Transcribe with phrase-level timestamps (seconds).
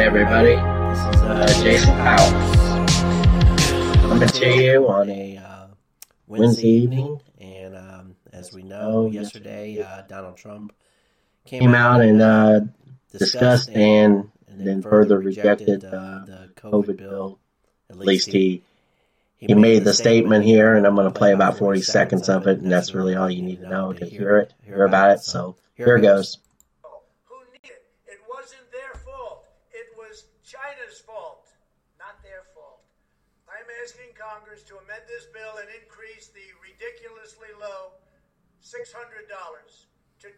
[0.00, 0.56] everybody.
[0.56, 2.90] This is uh, Jason Powers.
[4.00, 5.66] Coming to you on a uh,
[6.26, 7.20] Wednesday evening.
[7.38, 10.72] And um, as we know, yesterday uh, Donald Trump
[11.44, 12.60] came out and uh,
[13.12, 17.38] discussed and, and then further rejected uh, the COVID bill.
[17.88, 18.62] At least he
[19.40, 22.58] he made the statement here, and I'm going to play about 40 seconds of it,
[22.60, 25.20] and that's really all you need to know to hear it, hear about it.
[25.20, 26.36] So here it goes.
[27.24, 28.12] Who needed it?
[28.12, 29.46] It wasn't their fault.
[29.72, 31.48] It was China's fault,
[31.98, 32.82] not their fault.
[33.48, 37.96] I'm asking Congress to amend this bill and increase the ridiculously low
[38.60, 40.36] $600 to $2,000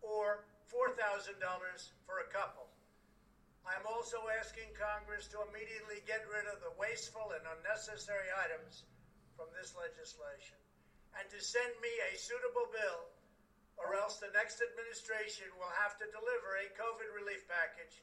[0.00, 0.96] or $4,000
[2.08, 2.72] for a couple.
[3.68, 8.88] I'm also asking Congress to immediately get rid of the wasteful and unnecessary items
[9.36, 10.56] from this legislation
[11.20, 13.12] and to send me a suitable bill,
[13.76, 18.00] or else the next administration will have to deliver a COVID relief package,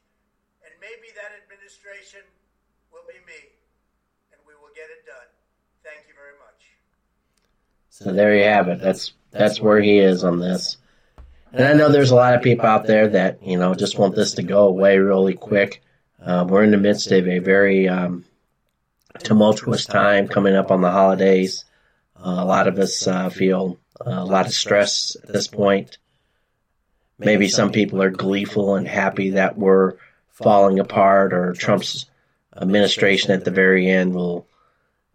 [0.65, 2.25] and maybe that administration
[2.89, 3.53] will be me,
[4.75, 5.27] get it done.
[5.83, 6.61] Thank you very much.
[7.89, 8.81] So there you have it.
[8.81, 10.77] That's that's where he is on this.
[11.51, 14.15] And I know there's a lot of people out there that, you know, just want
[14.15, 15.83] this to go away really quick.
[16.19, 18.25] Uh, we're in the midst of a very um,
[19.19, 21.65] tumultuous time coming up on the holidays.
[22.17, 25.97] Uh, a lot of us uh, feel a lot of stress at this point.
[27.19, 29.93] Maybe some people are gleeful and happy that we're
[30.31, 32.07] falling apart, or Trump's
[32.55, 34.47] administration at the very end will,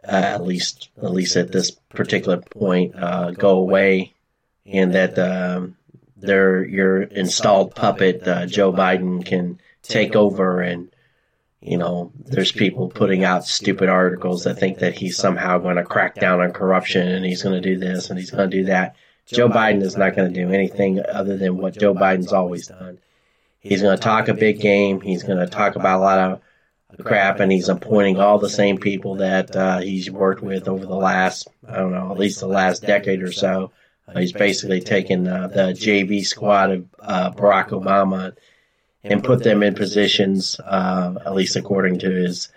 [0.04, 4.14] uh, at least at least at this particular point, uh, go away,
[4.66, 5.76] and that um,
[6.16, 10.90] their your installed puppet uh, Joe Biden can take over and
[11.60, 15.84] you know there's people putting out stupid articles that think that he's somehow going to
[15.84, 18.64] crack down on corruption and he's going to do this and he's going to do
[18.64, 18.96] that.
[19.26, 22.98] Joe Biden is not going to do anything other than what Joe Biden's always done.
[23.60, 25.00] He's going to talk a big game.
[25.00, 26.40] He's going to talk about a lot of
[26.96, 30.94] crap, and he's appointing all the same people that uh, he's worked with over the
[30.94, 33.72] last, I don't know, at least the last decade or so.
[34.06, 38.34] Uh, he's basically taken uh, the JV squad of uh, Barack Obama
[39.04, 42.48] and put them in positions, uh, at least according to his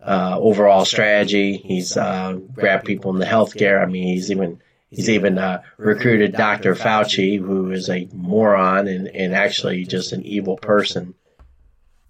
[0.00, 1.56] overall strategy.
[1.56, 3.82] He's grabbed people in the healthcare.
[3.82, 4.60] I mean, he's even
[4.90, 5.40] he's even
[5.78, 6.74] recruited Dr.
[6.74, 11.14] Fauci, who is a moron and, and actually just an evil person.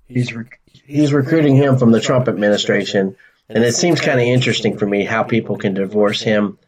[0.08, 3.16] He's rec- he's recruiting him from the Trump administration,
[3.48, 6.58] and it seems kind of interesting for me how people can divorce him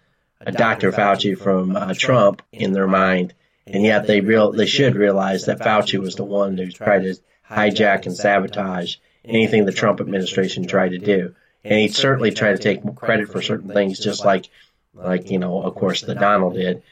[0.44, 0.92] Dr.
[0.92, 3.34] Fauci from uh, Trump in their mind,
[3.66, 7.16] and yet they real they should realize that Fauci was the one who tried to
[7.48, 11.34] hijack and sabotage anything the Trump administration tried to do,
[11.64, 14.48] and he certainly tried to take credit for certain things, just like
[14.94, 16.82] like you know, of course, the Donald did.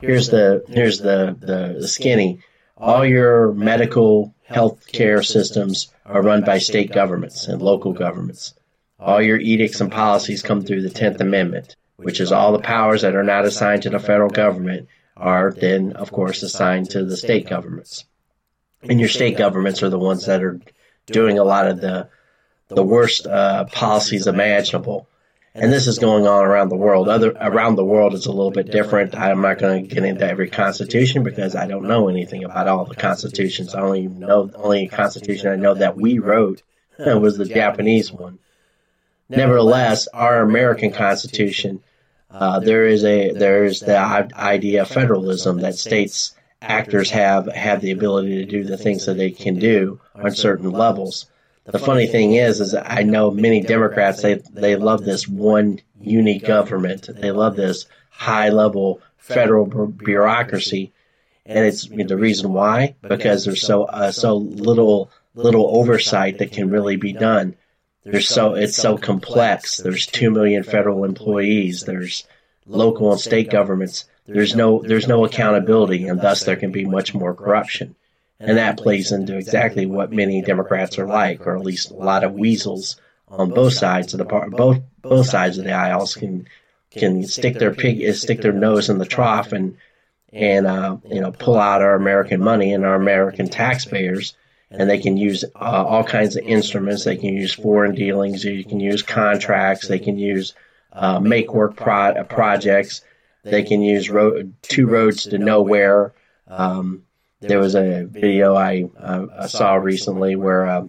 [0.00, 2.40] Here's the here's the the, the skinny.
[2.84, 8.54] All your medical health care systems are run by state governments and local governments.
[8.98, 13.02] All your edicts and policies come through the Tenth Amendment which is all the powers
[13.02, 17.16] that are not assigned to the federal government are then, of course, assigned to the
[17.16, 18.04] state governments.
[18.82, 20.60] And your state governments are the ones that are
[21.06, 22.08] doing a lot of the
[22.68, 25.06] the worst uh, policies imaginable.
[25.56, 27.08] And this is going on around the world.
[27.08, 29.14] Other around the world is a little bit different.
[29.14, 32.84] I'm not going to get into every constitution because I don't know anything about all
[32.86, 33.72] the constitutions.
[33.72, 36.62] I only know only constitution I know that we wrote
[36.98, 38.40] was the Japanese one.
[39.28, 41.82] Nevertheless, our American Constitution,
[42.32, 47.80] uh, there is a there is the idea of federalism that states actors have have
[47.80, 51.26] the ability to do the things that they can do on certain levels.
[51.66, 56.44] The funny thing is, is I know many Democrats they they love this one unique
[56.44, 57.08] government.
[57.08, 60.92] They love this high level federal bureaucracy,
[61.46, 66.70] and it's the reason why because there's so uh, so little little oversight that can
[66.70, 67.56] really be done.
[68.04, 69.78] There's so it's so complex.
[69.78, 71.84] There's two million federal employees.
[71.84, 72.26] There's
[72.66, 74.04] local and state governments.
[74.26, 77.96] There's no there's no accountability, and thus there can be much more corruption.
[78.40, 82.24] And that plays into exactly what many Democrats are like, or at least a lot
[82.24, 82.96] of weasels
[83.28, 86.46] on both sides of the part, both both sides of the aisles can
[86.90, 89.76] can stick their pig stick their nose in the trough and
[90.32, 94.34] and uh, you know pull out our American money and our American taxpayers
[94.78, 97.04] and they can use uh, all kinds of instruments.
[97.04, 98.44] They can use foreign dealings.
[98.44, 99.88] You can use contracts.
[99.88, 100.54] They can use
[100.92, 103.02] uh, make work pro- projects.
[103.42, 106.12] They can use road, two roads to nowhere.
[106.48, 107.04] Um,
[107.48, 110.86] there was a video I, uh, I saw recently where uh,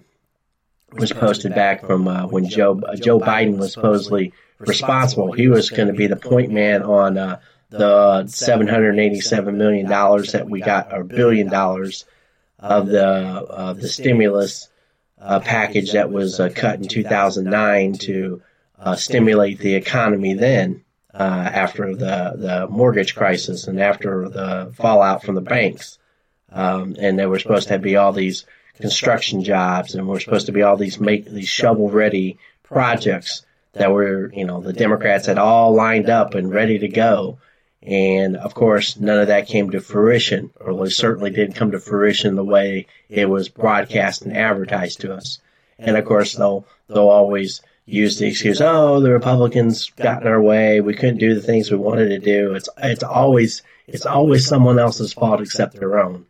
[0.93, 5.31] was posted back from uh, when Joe Joe Biden was supposedly responsible.
[5.31, 10.49] He was going to be the point man on uh, the 787 million dollars that
[10.49, 12.05] we got, or billion dollars
[12.59, 14.69] of the of the stimulus
[15.19, 18.41] uh, package that was uh, cut in 2009 to
[18.79, 21.17] uh, stimulate the economy then uh,
[21.53, 25.97] after the the mortgage crisis and after the fallout from the banks.
[26.51, 28.45] Um, and there were supposed to be all these
[28.79, 33.91] construction jobs, and we're supposed to be all these make these shovel ready projects that
[33.91, 37.37] were, you know, the Democrats had all lined up and ready to go.
[37.81, 42.35] And of course, none of that came to fruition, or certainly didn't come to fruition
[42.35, 45.39] the way it was broadcast and advertised to us.
[45.77, 50.41] And of course, they'll they'll always use the excuse, "Oh, the Republicans got in our
[50.41, 50.81] way.
[50.81, 54.79] We couldn't do the things we wanted to do." It's it's always it's always someone
[54.79, 56.25] else's fault except their own.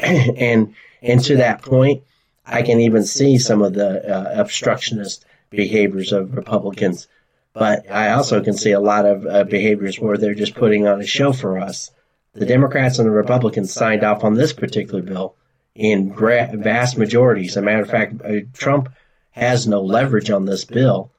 [0.36, 2.02] and and to that point,
[2.46, 7.08] I can even see some of the uh, obstructionist behaviors of Republicans.
[7.52, 11.00] But I also can see a lot of uh, behaviors where they're just putting on
[11.00, 11.90] a show for us.
[12.32, 15.34] The Democrats and the Republicans signed off on this particular bill
[15.74, 17.52] in gra- vast majorities.
[17.52, 18.90] As a matter of fact, uh, Trump
[19.30, 21.10] has no leverage on this bill.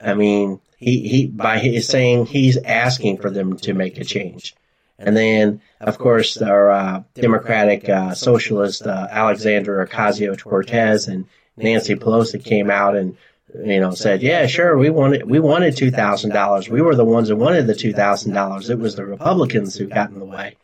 [0.00, 4.54] I mean, he, he by his saying he's asking for them to make a change.
[4.98, 11.26] And then, of course, our uh, Democratic uh, Socialist uh, Ocasio Cortez and
[11.56, 13.16] Nancy Pelosi came out and
[13.64, 16.68] you know, said, "Yeah, sure, we wanted we wanted two thousand dollars.
[16.68, 18.70] We were the ones that wanted the two thousand dollars.
[18.70, 20.56] It was the Republicans who got in the way."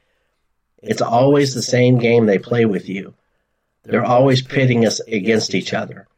[0.82, 3.14] It's always the same game they play with you.
[3.84, 6.08] They're always pitting us against each other,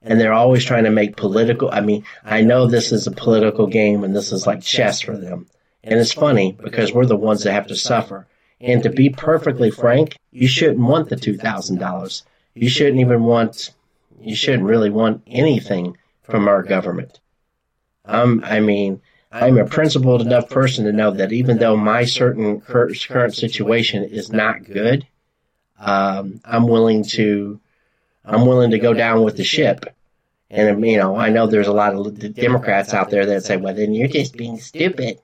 [0.00, 1.70] and they're always trying to make political.
[1.70, 5.16] I mean, I know this is a political game, and this is like chess for
[5.16, 5.48] them.
[5.86, 8.26] And it's funny because we're the ones that have to suffer.
[8.60, 12.24] And to be perfectly frank, you shouldn't want the two thousand dollars.
[12.54, 13.70] You shouldn't even want
[14.20, 17.20] you shouldn't really want anything from our government.
[18.04, 19.00] Um, I mean,
[19.30, 24.32] I'm a principled enough person to know that even though my certain current situation is
[24.32, 25.06] not good,
[25.78, 27.60] um, I'm willing to,
[28.24, 29.94] I'm willing to go down with the ship.
[30.50, 33.74] And you know, I know there's a lot of Democrats out there that say, "Well,
[33.74, 35.18] then you're just being stupid."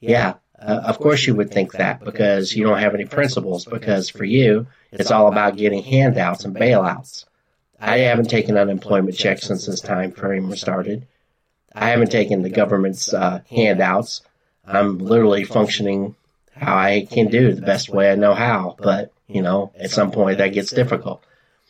[0.00, 3.64] Yeah, uh, of course you would think that because you don't have any principles.
[3.64, 7.24] Because for you, it's all about getting handouts and bailouts.
[7.80, 11.06] I haven't taken unemployment checks since this time frame started.
[11.72, 14.22] I haven't taken the government's uh, handouts.
[14.66, 16.16] I'm literally functioning
[16.54, 18.76] how I can do the best way I know how.
[18.78, 21.22] But you know, at some point that gets difficult.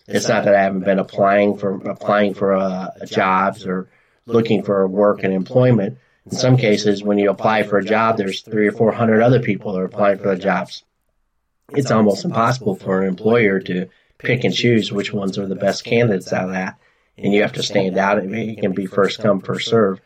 [0.06, 3.88] It's not that I haven't been applying for applying for uh, jobs or
[4.24, 5.98] looking for work and employment.
[6.26, 9.40] In some cases, when you apply for a job, there's three or four hundred other
[9.40, 10.84] people that are applying for the jobs.
[11.70, 13.88] It's almost impossible for an employer to
[14.18, 16.78] pick and choose which ones are the best candidates out of that.
[17.16, 18.18] And you have to stand out.
[18.18, 20.00] It can be first come, first serve.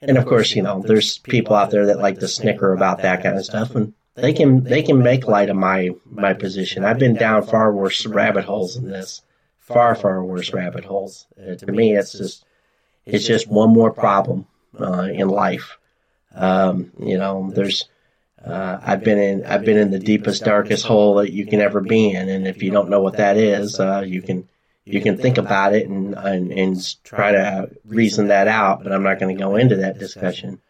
[0.00, 3.22] And of course, you know, there's people out there that like to snicker about that
[3.22, 6.84] kind of stuff, and they can they can make light of my my position.
[6.84, 9.22] I've been down far worse rabbit holes than this,
[9.58, 11.26] far far worse rabbit holes.
[11.40, 12.44] Uh, to me, it's just
[13.06, 14.46] it's just one more problem
[14.78, 15.78] uh, in life.
[16.34, 17.88] Um, you know, there's
[18.44, 21.80] uh, I've been in I've been in the deepest darkest hole that you can ever
[21.80, 24.48] be in, and if you don't know what that is, uh, you can
[24.84, 28.82] you can think about it and, and and try to reason that out.
[28.82, 30.60] But I'm not going to go into that discussion.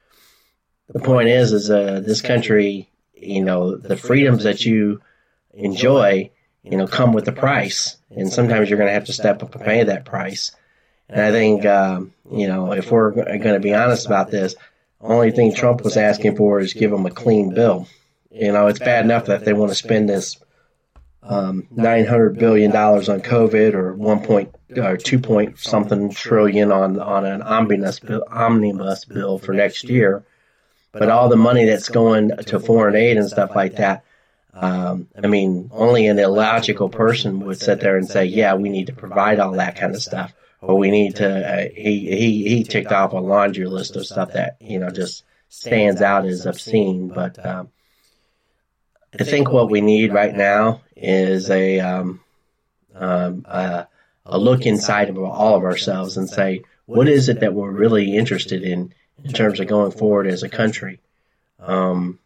[0.88, 5.02] The point is, is uh, this country, you know, the freedoms that you
[5.52, 6.30] enjoy,
[6.62, 9.54] you know, come with a price, and sometimes you're going to have to step up
[9.54, 10.52] and pay that price.
[11.08, 14.54] And I think, um, you know, if we're going to be honest about this,
[15.00, 17.88] the only thing Trump was asking for is give them a clean bill.
[18.30, 20.36] You know, it's bad enough that they want to spend this
[21.22, 26.72] um, nine hundred billion dollars on COVID or one point or two point something trillion
[26.72, 30.24] on on an omnibus bill, omnibus bill for next year.
[30.92, 34.04] But all the money that's going to foreign aid and stuff like that,
[34.54, 38.86] um, I mean, only an illogical person would sit there and say, "Yeah, we need
[38.86, 41.28] to provide all that kind of stuff." Or we need to.
[41.28, 45.24] Uh, he he he ticked off a laundry list of stuff that you know just
[45.48, 47.08] stands out as obscene.
[47.08, 47.70] But um,
[49.18, 52.20] I think what we need right now is a um,
[52.94, 53.86] um, a,
[54.26, 58.16] a look inside of all of ourselves and say, what is it that we're really
[58.16, 58.92] interested in
[59.24, 61.00] in terms of going forward as a country?
[61.60, 62.18] Um,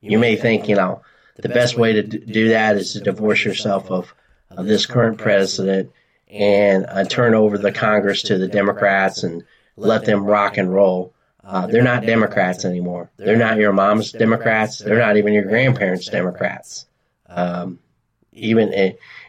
[0.00, 1.02] you may think, you know,
[1.36, 4.14] the best way to do that is to divorce yourself of,
[4.50, 5.90] of this current president
[6.28, 9.44] and uh, turn over the Congress to the Democrats and
[9.76, 11.12] let them rock and roll.
[11.44, 13.10] Uh, they're not Democrats anymore.
[13.16, 14.78] They're not your mom's Democrats.
[14.78, 16.86] They're not even your grandparents' Democrats.
[17.28, 17.78] Um,
[18.32, 18.72] even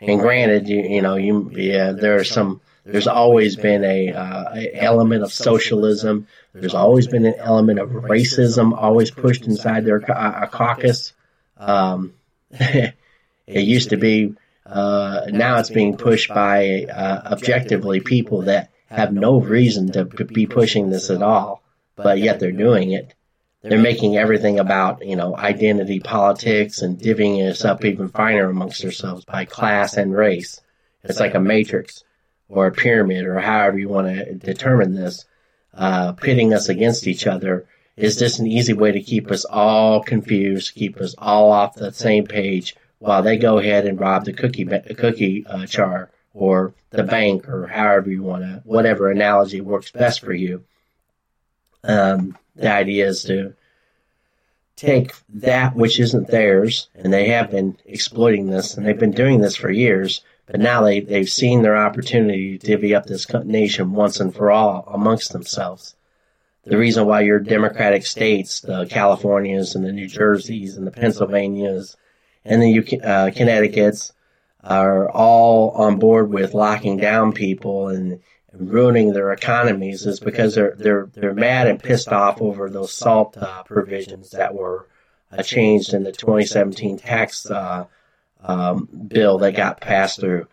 [0.02, 2.62] and granted, you, you know, you yeah, there are some.
[2.86, 6.28] There's always been a, uh, element of socialism.
[6.54, 11.12] There's always been an element of racism, always pushed inside their uh, caucus.
[11.58, 12.14] Um,
[12.52, 12.94] it
[13.46, 14.36] used to be
[14.70, 20.46] uh, now it's being pushed by uh, objectively people that have no reason to be
[20.46, 21.64] pushing this at all,
[21.96, 23.14] but yet they're doing it.
[23.64, 28.86] They're making everything about, you know, identity politics and divvying us up even finer amongst
[28.86, 30.62] ourselves by class and race.
[31.04, 32.04] It's like a matrix
[32.48, 35.26] or a pyramid or however you want to determine this,
[35.74, 40.02] uh, pitting us against each other is just an easy way to keep us all
[40.02, 44.34] confused, keep us all off the same page while they go ahead and rob the
[44.34, 49.92] cookie cookie uh, jar or the bank or however you want to, whatever analogy works
[49.92, 50.64] best for you.
[51.84, 53.54] Um, the idea is to
[54.76, 59.42] take that which isn't theirs, and they have been exploiting this, and they've been doing
[59.42, 63.94] this for years, but now they, they've seen their opportunity to divvy up this nation
[63.94, 65.96] once and for all amongst themselves.
[66.64, 71.96] The reason why your Democratic states, the Californias and the New Jerseys and the Pennsylvanias
[72.48, 74.14] and the uh, Connecticut's,
[74.64, 78.20] are all on board with locking down people and,
[78.60, 83.38] ruining their economies is because they're they're they're mad and pissed off over those SALT
[83.38, 84.88] uh, provisions that were
[85.32, 87.86] uh, changed in the 2017 tax uh,
[88.44, 90.48] um, bill that got passed through.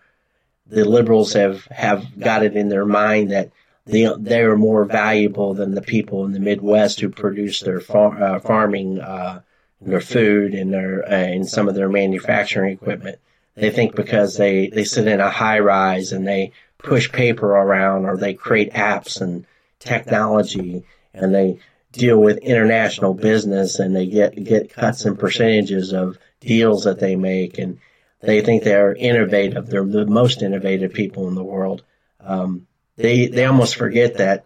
[0.67, 3.51] The liberals have have got it in their mind that
[3.87, 8.23] they they are more valuable than the people in the Midwest who produce their far,
[8.23, 9.43] uh, farming, uh,
[9.87, 13.19] their food, and their uh, and some of their manufacturing equipment
[13.55, 18.05] they think because they, they sit in a high rise and they push paper around
[18.05, 19.47] or they create apps and
[19.79, 21.59] technology and they
[21.93, 27.15] deal with international business and they get, get cuts and percentages of deals that they
[27.15, 27.79] make and
[28.21, 29.67] they think they're innovative.
[29.67, 31.83] They're the most innovative people in the world.
[32.21, 34.45] Um, they, they almost forget that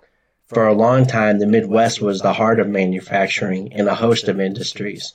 [0.48, 4.40] for a long time, the Midwest was the heart of manufacturing in a host of
[4.40, 5.14] industries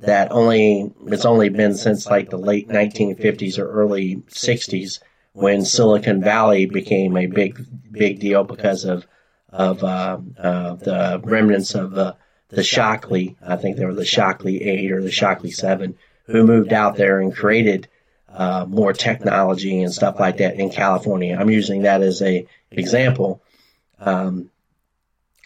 [0.00, 5.00] that only it's only been since like the late 1950s or early 60s
[5.32, 9.06] when Silicon Valley became a big big deal because of
[9.50, 12.16] of uh, uh, the remnants of the
[12.48, 13.36] the Shockley.
[13.46, 17.20] I think they were the Shockley Eight or the Shockley Seven, who moved out there
[17.20, 17.88] and created
[18.28, 21.36] uh, more technology and stuff like that in California.
[21.38, 23.42] I'm using that as a example.
[23.98, 24.50] Um,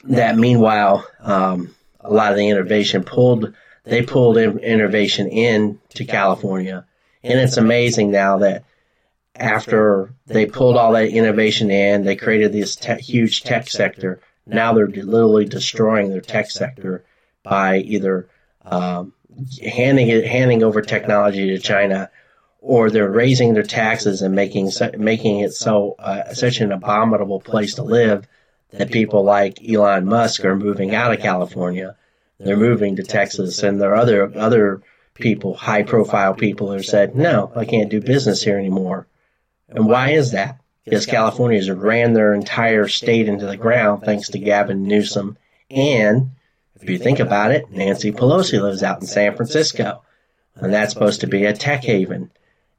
[0.04, 3.54] that meanwhile, um, a lot of the innovation pulled
[3.84, 6.86] they pulled in innovation in to California.
[7.22, 8.64] And it's amazing now that
[9.36, 14.20] after they pulled all that innovation in, they created this te- huge tech sector.
[14.46, 17.04] Now they're literally destroying their tech sector
[17.42, 18.28] by either
[18.64, 19.12] um,
[19.62, 22.10] handing it, handing over technology to China,
[22.60, 27.74] or they're raising their taxes and making making it so uh, such an abominable place
[27.74, 28.26] to live
[28.70, 31.96] that people like Elon Musk are moving out of California
[32.38, 34.82] they're moving to Texas, and there are other other
[35.14, 39.06] people, high profile people, who said, "No, I can't do business here anymore."
[39.68, 40.58] And why is that?
[40.84, 45.38] Because California has ran their entire state into the ground thanks to Gavin Newsom,
[45.70, 46.30] and
[46.80, 50.02] if you think about it, Nancy Pelosi lives out in San Francisco,
[50.56, 52.30] and that's supposed to be a tech haven,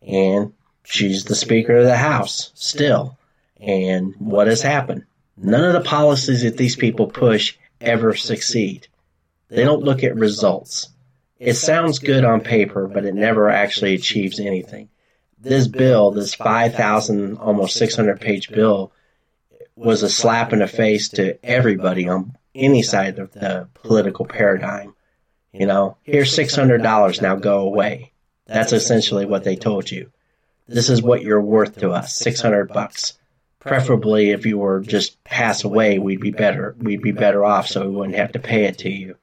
[0.05, 3.17] and she's the Speaker of the House still.
[3.59, 5.05] And what has happened?
[5.37, 8.87] None of the policies that these people push ever succeed.
[9.49, 10.89] They don't look at results.
[11.37, 14.89] It sounds good on paper, but it never actually achieves anything.
[15.37, 18.91] This bill, this 5,000, almost 600 page bill,
[19.75, 24.95] was a slap in the face to everybody on any side of the political paradigm.
[25.51, 28.13] You know, here's $600, now go away.
[28.47, 30.11] That's essentially what they told you.
[30.67, 33.13] This is what you're worth to us, 600 bucks.
[33.59, 36.75] Preferably if you were just pass away, we'd be better.
[36.79, 39.17] We'd be better off so we wouldn't have to pay it to you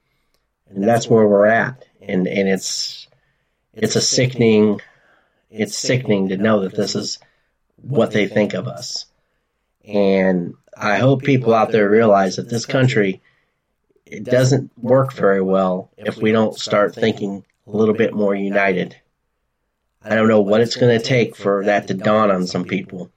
[0.73, 1.85] and that's where we're at.
[2.01, 3.07] And and it's
[3.73, 4.79] it's a sickening
[5.49, 7.19] it's sickening to know that this is
[7.81, 9.05] what they think of us.
[9.85, 13.21] And I hope people out there realize that this country
[14.05, 18.95] it doesn't work very well if we don't start thinking a little bit more united.
[20.03, 23.09] I don't know what it's going to take for that to dawn on some people.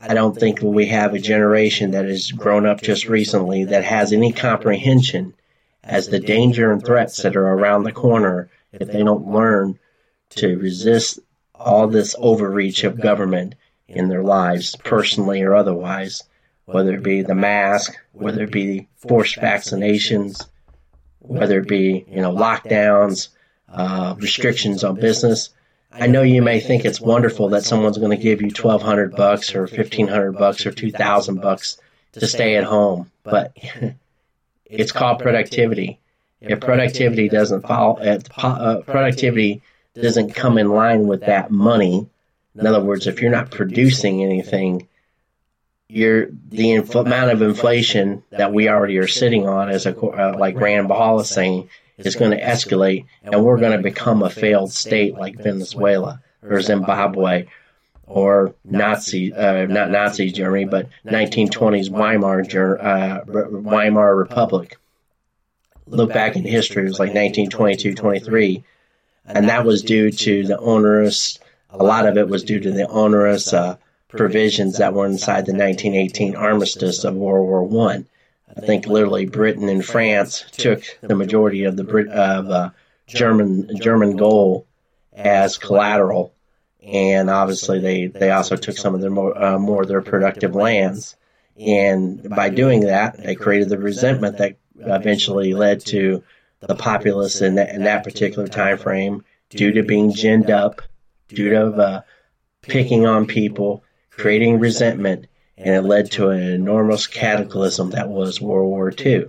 [0.00, 4.12] I don't think we have a generation that has grown up just recently that has
[4.12, 5.34] any comprehension
[5.86, 9.78] as the danger and threats that are around the corner if they don't learn
[10.30, 11.20] to resist
[11.54, 13.54] all this overreach of government
[13.88, 16.22] in their lives, personally or otherwise,
[16.66, 20.46] whether it be the mask, whether it be forced vaccinations,
[21.20, 23.28] whether it be, you know, lockdowns,
[23.68, 25.50] uh, restrictions on business.
[25.92, 29.54] I know you may think it's wonderful that someone's going to give you 1200 bucks
[29.54, 31.78] or 1500 bucks or 2000 bucks
[32.12, 33.56] to stay at home, but
[34.68, 35.98] It's called productivity.
[36.40, 39.62] If productivity doesn't follow, if uh, productivity
[39.94, 42.08] doesn't come in line with that money,
[42.54, 44.88] In other words, if you're not producing anything,
[45.88, 50.36] you're the inf- amount of inflation that we already are sitting on, as a uh,
[50.38, 51.68] like Rand Paul is saying,
[51.98, 56.60] is going to escalate, and we're going to become a failed state like Venezuela or
[56.60, 57.46] Zimbabwe
[58.06, 62.40] or Nazi, uh, not Nazi Germany, but 1920s Weimar,
[62.80, 64.78] uh, Weimar Republic.
[65.88, 68.64] Look back in history, it was like 1922, 23,
[69.26, 71.38] and that was due to the onerous.
[71.70, 73.76] A lot of it was due to the onerous uh,
[74.08, 78.06] provisions that were inside the 1918 armistice of World War One.
[78.56, 78.62] I.
[78.62, 82.70] I think literally Britain and France took the majority of the Brit of uh,
[83.06, 84.66] German German goal
[85.12, 86.32] as collateral
[86.86, 90.54] and obviously they, they also took some of their more, uh, more of their productive
[90.54, 91.16] lands.
[91.58, 96.22] And by doing that, they created the resentment that eventually led to
[96.60, 100.82] the populace in that, in that particular time frame due to being ginned up,
[101.28, 102.00] due to uh,
[102.62, 105.26] picking on people, creating resentment,
[105.58, 109.26] and it led to an enormous cataclysm that was World War II.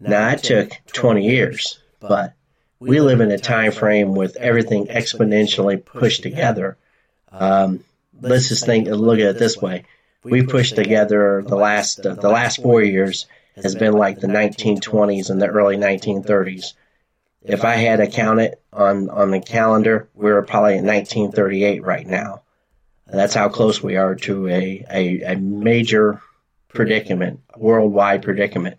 [0.00, 2.32] Now, it took 20 years, but
[2.88, 6.76] we live in a time frame with everything exponentially pushed together.
[7.30, 7.84] Um,
[8.20, 9.84] let's just think, and look at it this way:
[10.24, 15.30] we pushed together the last uh, the last four years has been like the 1920s
[15.30, 16.72] and the early 1930s.
[17.42, 22.06] If I had to count it on on the calendar, we're probably in 1938 right
[22.06, 22.42] now.
[23.06, 26.22] That's how close we are to a, a, a major
[26.68, 28.78] predicament, worldwide predicament.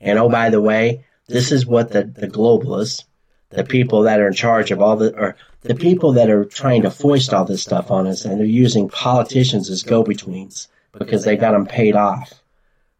[0.00, 3.04] And oh, by the way, this is what the, the globalists,
[3.52, 6.82] the people that are in charge of all the, or the people that are trying
[6.82, 11.36] to foist all this stuff on us, and they're using politicians as go-betweens because they
[11.36, 12.32] got them paid off.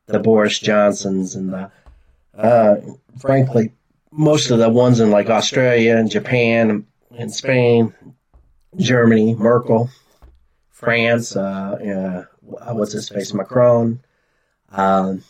[0.06, 1.70] The Boris Johnsons and the,
[2.36, 2.76] uh,
[3.18, 3.72] frankly,
[4.10, 7.94] most of the ones in like Australia and Japan and Spain,
[8.76, 9.88] Germany, Merkel,
[10.70, 12.26] France, uh,
[12.60, 14.00] uh, what's his face, Macron.
[14.70, 15.22] Um,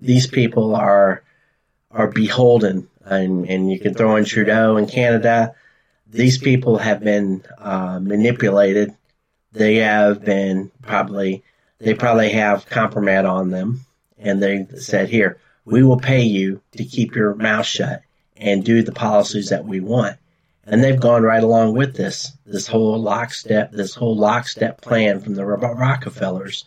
[0.00, 1.22] these people are
[1.90, 5.54] are beholden and, and you can throw in Trudeau in Canada.
[6.06, 8.94] These people have been uh, manipulated.
[9.52, 11.42] They have been probably
[11.78, 13.80] they probably have compromise on them,
[14.18, 18.02] and they said, "Here, we will pay you to keep your mouth shut
[18.36, 20.16] and do the policies that we want."
[20.70, 25.34] And they've gone right along with this, this whole lockstep, this whole lockstep plan from
[25.34, 26.66] the Rockefellers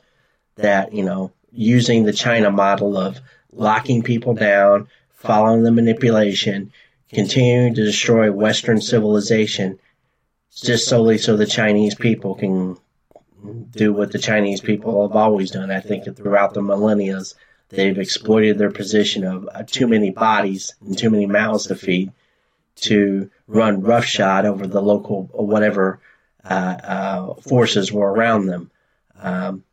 [0.55, 3.19] that, you know, using the China model of
[3.51, 4.87] locking people down,
[5.21, 6.71] following the manipulation,
[7.13, 9.79] continuing to destroy Western civilization
[10.53, 12.77] just solely so the Chinese people can
[13.71, 15.71] do what the Chinese people have always done.
[15.71, 17.21] I think throughout the millennia,
[17.69, 22.11] they've exploited their position of uh, too many bodies and too many mouths to feed
[22.75, 25.99] to run roughshod over the local whatever
[26.43, 28.71] uh, uh, forces were around them.
[29.19, 29.63] Um,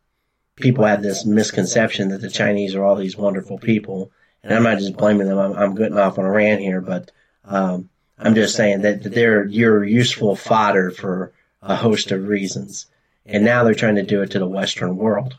[0.56, 4.11] people had this misconception that the Chinese are all these wonderful people
[4.42, 5.38] and I'm not just blaming them.
[5.38, 7.11] I'm, I'm getting off on a rant here, but
[7.44, 12.87] um, I'm just saying that they're you're useful fodder for a host of reasons.
[13.27, 15.37] And now they're trying to do it to the Western world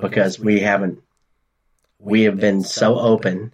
[0.00, 1.02] because we haven't.
[1.98, 3.52] We have been so open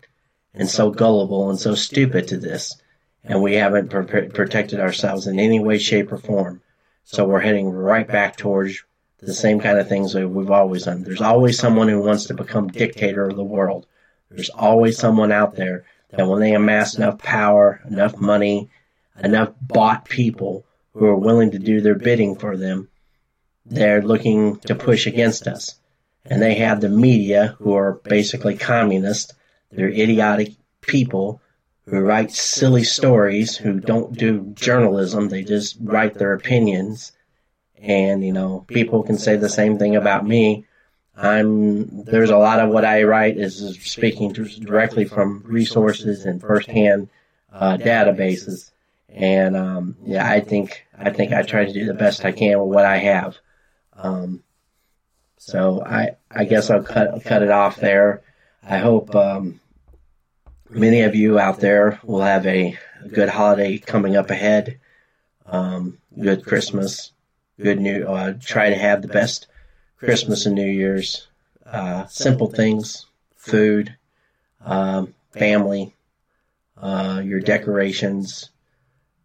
[0.52, 2.80] and so gullible and so stupid to this,
[3.24, 6.60] and we haven't pr- protected ourselves in any way, shape, or form.
[7.04, 8.84] So we're heading right back towards
[9.18, 11.02] the same kind of things that we've always done.
[11.02, 13.86] There's always someone who wants to become dictator of the world.
[14.30, 18.70] There's always someone out there that when they amass enough power, enough money,
[19.22, 22.88] enough bought people who are willing to do their bidding for them,
[23.66, 25.76] they're looking to push against us.
[26.24, 29.34] And they have the media who are basically communist.
[29.70, 31.40] They're idiotic people
[31.86, 35.28] who write silly stories, who don't do journalism.
[35.28, 37.12] They just write their opinions.
[37.76, 40.66] And, you know, people can say the same thing about me.
[41.16, 47.08] I'm there's a lot of what I write is speaking directly from resources and firsthand
[47.52, 48.72] uh, databases,
[49.08, 52.58] and um, yeah, I think I think I try to do the best I can
[52.58, 53.36] with what I have.
[53.96, 54.42] Um,
[55.38, 58.22] so I I guess I'll cut cut it off there.
[58.62, 59.60] I hope um,
[60.70, 62.78] many of you out there will have a,
[63.12, 64.78] good holiday coming up ahead.
[65.44, 67.12] Um, good Christmas,
[67.60, 68.04] good new.
[68.04, 69.46] Uh, try to have the best
[70.04, 71.26] Christmas and New Year's.
[71.66, 73.96] Uh, simple things, food,
[74.64, 75.94] um, family,
[76.76, 78.50] uh, your decorations.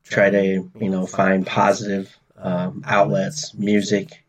[0.04, 4.24] Try to, you know, find positive um, outlets, music,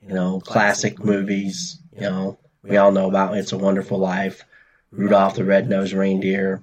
[0.00, 1.78] you know, classic movies.
[1.94, 4.42] You know, we all know about It's a Wonderful Life,
[4.90, 6.62] Rudolph the Red-Nosed Reindeer.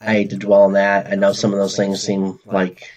[0.00, 1.10] I hate to dwell on that.
[1.10, 2.88] I know some of those things seem like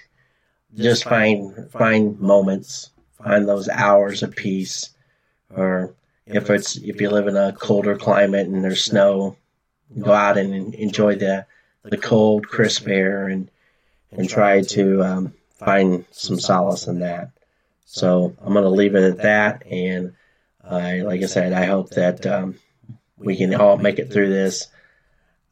[0.76, 2.92] just find find moments
[3.24, 4.91] find those hours of peace,
[5.56, 5.94] or
[6.26, 9.38] if it's if you live in a colder climate and there's snow,
[10.00, 11.46] go out and enjoy the
[11.84, 13.50] the cold, crisp air and
[14.12, 17.32] and try to um, find some solace in that.
[17.86, 20.14] So I'm going to leave it at that, and
[20.64, 22.56] I, like I said, I hope that um,
[23.18, 24.68] we can all make it through this.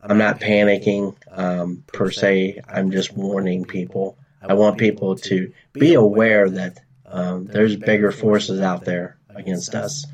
[0.02, 2.62] I'm not panicking um, per se.
[2.68, 4.18] I'm just warning people.
[4.42, 10.06] I want people to be aware that um, there's bigger forces out there against us,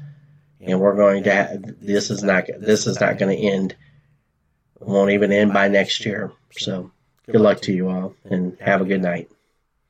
[0.59, 1.31] and we're going to.
[1.33, 2.45] Have, this is not.
[2.59, 3.75] This is not going to end.
[4.79, 6.31] It won't even end by next year.
[6.51, 6.91] So,
[7.25, 9.29] good luck to you all, and have a good night.